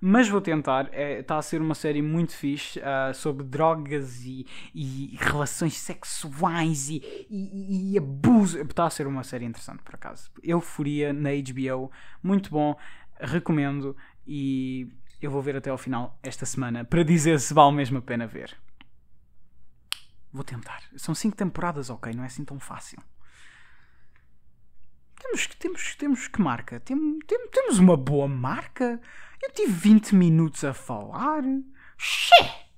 mas 0.00 0.28
vou 0.28 0.40
tentar. 0.40 0.86
Está 0.86 0.96
é, 0.96 1.22
tá 1.22 1.38
a 1.38 1.42
ser 1.42 1.60
uma 1.60 1.74
série 1.74 2.00
muito 2.02 2.32
fixe 2.32 2.78
uh, 2.78 3.14
sobre 3.14 3.44
drogas 3.44 4.24
e, 4.24 4.46
e, 4.74 5.16
relações 5.20 5.76
sexuais 5.76 6.88
e, 6.88 7.02
e, 7.28 7.92
e 7.92 7.98
abuso. 7.98 8.58
Está 8.60 8.86
a 8.86 8.90
ser 8.90 9.06
uma 9.06 9.24
série 9.24 9.44
interessante, 9.44 9.82
por 9.82 9.94
acaso. 9.94 10.30
Euforia 10.42 11.12
na 11.12 11.30
HBO, 11.30 11.90
muito 12.22 12.50
bom, 12.50 12.76
recomendo 13.20 13.96
e 14.26 14.88
eu 15.20 15.30
vou 15.30 15.42
ver 15.42 15.56
até 15.56 15.70
ao 15.70 15.78
final 15.78 16.18
esta 16.22 16.46
semana 16.46 16.84
para 16.84 17.02
dizer 17.02 17.40
se 17.40 17.52
vale 17.52 17.74
mesmo 17.74 17.98
a 17.98 18.02
pena 18.02 18.26
ver. 18.26 18.56
Vou 20.32 20.44
tentar. 20.44 20.82
São 20.96 21.14
5 21.14 21.36
temporadas, 21.36 21.90
ok, 21.90 22.12
não 22.12 22.22
é 22.22 22.26
assim 22.26 22.44
tão 22.44 22.60
fácil. 22.60 23.02
Temos, 25.20 25.46
temos, 25.46 25.94
temos 25.96 26.28
que 26.28 26.40
marca? 26.40 26.78
Tem, 26.78 27.18
tem, 27.20 27.48
temos 27.48 27.78
uma 27.78 27.96
boa 27.96 28.28
marca? 28.28 29.00
Eu 29.42 29.50
tive 29.52 29.72
20 29.72 30.14
minutos 30.14 30.64
a 30.64 30.72
falar. 30.72 31.42
Xê! 31.96 32.68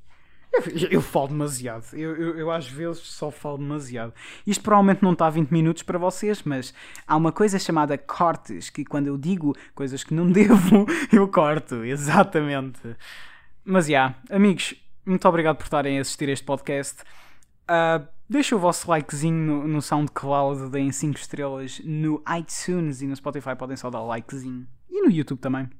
Eu, 0.53 0.89
eu, 0.91 1.01
falo 1.01 1.29
demasiado. 1.29 1.85
Eu, 1.93 2.17
eu, 2.17 2.39
eu, 2.39 2.51
às 2.51 2.67
vezes 2.69 2.99
só 3.03 3.31
falo 3.31 3.59
demasiado. 3.59 4.13
Isto 4.45 4.63
provavelmente 4.65 5.03
não 5.03 5.13
está 5.13 5.27
a 5.29 5.31
20 5.31 5.51
minutos 5.51 5.83
para 5.85 5.97
vocês, 5.97 6.43
mas 6.43 6.75
há 7.07 7.17
uma 7.17 7.31
coisa 7.31 7.59
chamada 7.59 7.97
cortes, 7.97 8.69
que 8.69 8.85
quando 8.85 9.07
eu 9.07 9.17
digo 9.17 9.55
coisas 9.75 10.03
que 10.03 10.13
não 10.13 10.27
devo, 10.31 10.87
eu 11.13 11.29
corto. 11.29 11.85
Exatamente. 11.85 12.81
Mas 13.65 13.87
já, 13.87 13.91
yeah, 13.91 14.17
amigos, 14.31 14.75
muito 15.07 15.27
obrigado 15.29 15.57
por 15.57 15.65
estarem 15.65 15.99
a 15.99 16.01
assistir 16.01 16.29
este 16.29 16.45
podcast. 16.45 17.01
Uh, 17.71 18.05
deixem 18.29 18.59
o 18.59 18.61
vosso 18.61 18.91
likezinho 18.91 19.37
no, 19.37 19.69
no 19.69 19.81
SoundCloud, 19.81 20.69
deem 20.71 20.91
5 20.91 21.17
estrelas 21.17 21.81
no 21.85 22.23
iTunes 22.37 23.03
e 23.03 23.07
no 23.07 23.15
Spotify 23.15 23.55
podem 23.57 23.77
só 23.77 23.89
dar 23.89 24.03
likezinho. 24.03 24.67
E 24.91 25.01
no 25.01 25.11
YouTube 25.11 25.39
também. 25.39 25.71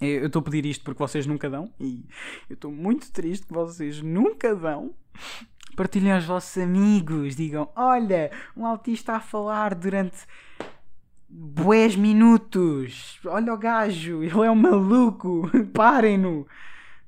Eu 0.00 0.26
estou 0.26 0.40
a 0.40 0.42
pedir 0.42 0.66
isto 0.66 0.84
porque 0.84 0.98
vocês 0.98 1.26
nunca 1.26 1.48
dão 1.48 1.72
e 1.80 2.04
eu 2.50 2.54
estou 2.54 2.70
muito 2.70 3.10
triste 3.10 3.46
que 3.46 3.52
vocês 3.52 4.02
nunca 4.02 4.54
dão. 4.54 4.94
Partilhem 5.74 6.12
aos 6.12 6.24
vossos 6.24 6.56
amigos, 6.62 7.36
digam: 7.36 7.68
Olha, 7.74 8.30
um 8.56 8.66
autista 8.66 9.14
a 9.14 9.20
falar 9.20 9.74
durante 9.74 10.18
bués 11.28 11.96
minutos. 11.96 13.18
Olha 13.24 13.52
o 13.52 13.58
gajo, 13.58 14.22
ele 14.24 14.32
é 14.32 14.50
um 14.50 14.54
maluco, 14.54 15.50
parem-no. 15.72 16.46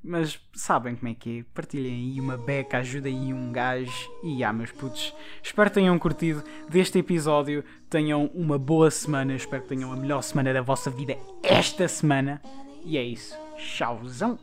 Mas 0.02 0.40
sabem 0.54 0.94
como 0.94 1.10
é 1.10 1.14
que 1.14 1.40
é? 1.40 1.44
Partilhem 1.52 1.92
aí 1.92 2.20
uma 2.20 2.36
beca, 2.36 2.78
ajudem 2.78 3.18
aí 3.18 3.34
um 3.34 3.52
gajo. 3.52 4.10
E 4.22 4.44
ah, 4.44 4.52
meus 4.52 4.70
putos, 4.70 5.14
espero 5.42 5.68
que 5.68 5.74
tenham 5.74 5.98
curtido 5.98 6.42
deste 6.68 6.98
episódio. 6.98 7.64
Tenham 7.90 8.26
uma 8.32 8.58
boa 8.58 8.90
semana. 8.90 9.34
Espero 9.34 9.62
que 9.62 9.68
tenham 9.68 9.92
a 9.92 9.96
melhor 9.96 10.22
semana 10.22 10.52
da 10.52 10.62
vossa 10.62 10.88
vida 10.90 11.16
esta 11.42 11.88
semana. 11.88 12.40
E 12.88 12.96
é 12.96 13.02
isso. 13.02 13.36
Tchauzão! 13.58 14.38